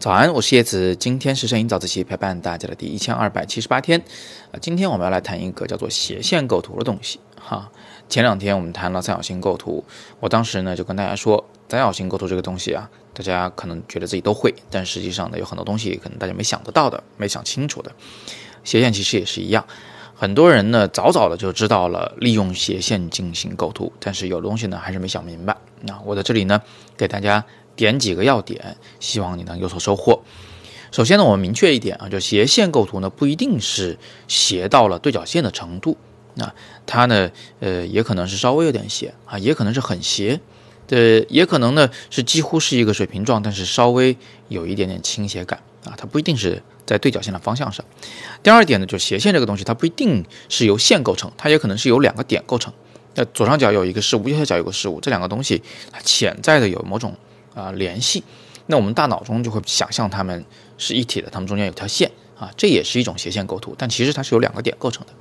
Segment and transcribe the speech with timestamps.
[0.00, 0.96] 早安，我是叶子。
[0.96, 4.00] 今天是摄影早自习陪伴大家的第一千二百七十八天
[4.50, 4.56] 啊。
[4.58, 7.70] 今天我们要来谈一个叫做斜线构图的东西哈。
[8.08, 9.84] 前两天我们谈了三角形构图，
[10.18, 17.92] 我当时呢就跟大家说，三角形构图这个东西啊，大家可能觉得自己都会，但实际上呢有很多东西可能大家没想得到的，没想清楚的。
[18.64, 19.66] 斜线其实也是一样，
[20.14, 25.54] 很多人呢早早的就知道了利用斜线进行构图，但是有东西呢还是没想明白。
[25.82, 26.62] 那我在这里呢
[26.96, 27.44] 给大家。
[27.76, 30.22] 点几个要点，希望你能有所收获。
[30.92, 35.96] 首先呢，我们明确一点啊，就斜线构图呢，不一定是斜到了对角线的程度，
[36.34, 36.52] 那
[36.84, 40.40] 它呢，呃，也可能是稍微有点斜啊，也可能是很斜，
[40.88, 44.16] 呃，也可能呢是几乎是一个水平状，但是稍微
[44.48, 47.84] 有一点点倾斜感啊，它不一定是在对角线的方向上。
[48.42, 52.72] 第二点呢，就斜线这个东西，它不一定是由线构成，它也可能是由两个点构成。
[53.14, 55.62] 那左上角有一个事物，右下角有个事物，这两个东西
[55.92, 57.14] 它潜在的有某种。
[57.54, 58.22] 啊，联系，
[58.66, 60.44] 那我们大脑中就会想象它们
[60.78, 65.12] 是一体的，它们中间有条线啊，这也是一种斜线构图，但其实它是由两个点构成的。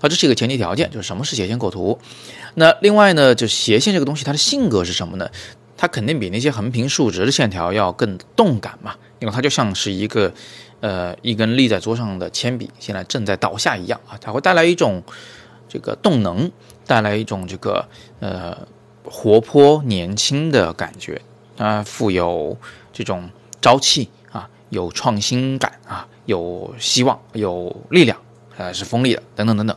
[0.00, 1.98] 啊，这是一个前提条件，就是什么是斜线构图。
[2.54, 5.30] 那另外呢，就斜线这个东西，它的性格是什么呢？
[5.76, 10.32] 它肯定比那些横平竖直的线条要更动感嘛，因为它就像是一个
[10.80, 15.02] 呃一根立在桌上的铅笔，现在正在倒下一样啊，它会带来一种
[15.68, 16.50] 这个动能，
[16.86, 17.88] 带来一种这个
[18.20, 18.56] 呃
[19.04, 21.20] 活泼年轻的感觉。
[21.62, 22.58] 啊，富有
[22.92, 28.18] 这种朝气啊，有创新感啊，有希望，有力量，
[28.56, 29.76] 呃，是锋利的，等等等等。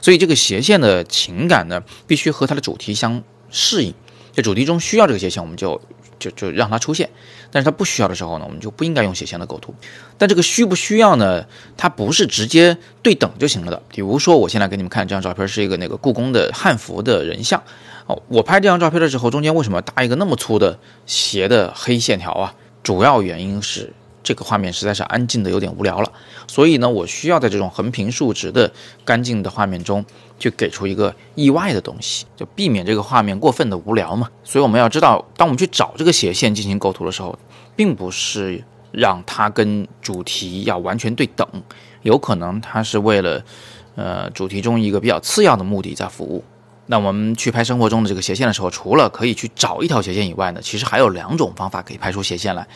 [0.00, 3.92] 所以这个斜线的情感呢，必须和它的主题相适应。
[4.32, 5.78] 这主题中需要这个斜线，我们就
[6.18, 7.06] 就就让它出现；
[7.50, 9.74] 但是它不需要的时候呢，我们就不应该用斜线的构图。
[10.18, 11.46] 但这个需不需要呢？
[11.76, 13.82] 它不是直接对等就行了的。
[13.88, 17.62] 比如说，我现在给你们看这张照片，是一个那个故宫的汉服的人像。
[18.06, 22.54] 哦，我拍这张照片的时候，中间为什么搭一个那么粗的斜的黑线条啊？
[22.82, 23.92] 主要原因是
[24.26, 26.12] 这个画面实在是安静的有点无聊了，
[26.48, 28.68] 所以呢，我需要在这种横平竖直的
[29.04, 30.04] 干净的画面中，
[30.36, 34.28] 去给出一个意外的东西，就避免这个画面过分的无聊嘛。
[34.42, 37.38] 所以我们要知道，当我们去找这个斜线进行构图的时候，
[37.76, 41.46] 并不是让它跟主题要完全对等，
[42.02, 43.44] 有可能它是为了，
[43.94, 46.42] 呃，主题中一个比较次要的目的在服务。
[46.88, 52.66] 那我们去拍生活中的这个斜线的时候，除了可以去找一条斜线以外呢，其实还有两种方法可以拍出斜线来。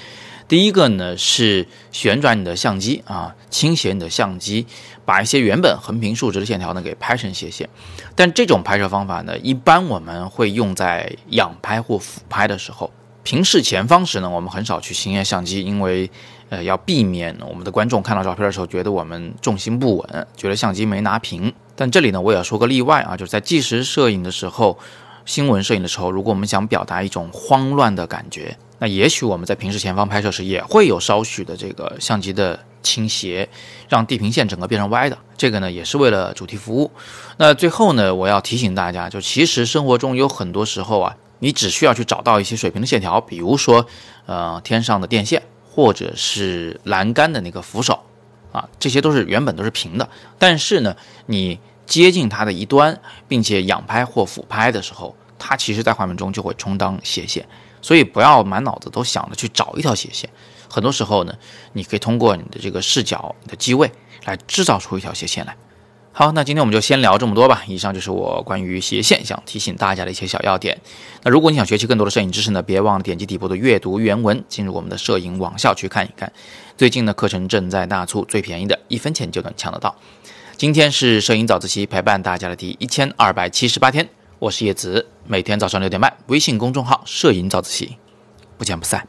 [0.50, 4.66] 第一个呢是旋转你的相机啊，倾斜你的相机，
[5.04, 7.68] 把一些原本横平竖直的线条呢给拍成斜线。
[8.16, 12.90] 但这种拍摄方法呢，一般我们会用在仰拍或俯拍的时候。
[13.22, 16.10] 平视前方时呢，我们很少去倾斜相机，因为
[16.48, 21.54] 呃要避免我们的观众看到照片的时候觉得我们重心不稳，觉得相机没拿平。
[21.76, 24.76] 但这里呢，我也要说个例外啊，就是在纪实摄影的时候，
[25.24, 33.48] 新闻摄影的时候，如果我们想表达一种慌乱的感觉，那也许我们在平视前方拍摄时也会有稍许的这个相机的倾斜，
[33.88, 35.16] 让地平线整个变成歪的。
[35.36, 36.90] 这个呢，也是为了主题服务。
[37.36, 43.86] 那最后呢，我要提醒大家，就其实生活中有很多时候啊，你只需要去找到一些水平的线条，比如说，
[44.24, 48.00] 呃，天上的电线，或者是栏杆的那个扶手，
[48.50, 50.08] 啊，这些都是原本都是平的，
[50.38, 52.98] 但是呢，你接近它的一端，
[53.28, 57.44] 并且仰拍或俯拍的时候，它其实在画面中就会充当斜线。
[57.82, 60.28] 所以不要满脑子都想着去找一条斜线，
[60.68, 61.34] 很多时候呢，
[61.72, 63.90] 你可以通过你的这个视角、你的机位
[64.26, 65.56] 来制造出一条斜线来。
[66.12, 67.62] 好，那今天我们就先聊这么多吧。
[67.66, 70.78] 以上就是我关于斜线想提醒大家的一些小要点。
[71.22, 76.30] 那如果你想学习更多的摄影知识呢，别忘了点击底部的阅读原文，进入我们的摄影网校去看一看。
[76.76, 79.96] 最近的课程正在大促，最便宜的一分钱就能抢得到。
[80.58, 84.06] 今天是摄影早自习陪伴大家的第一千二百七十八天，
[84.40, 87.98] 我是叶子，每天早上六点半，微信公众号“摄影早自习”，
[88.56, 89.06] 不见不散。